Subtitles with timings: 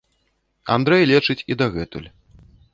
[0.77, 2.09] Андрэй лечыць і дагэтуль.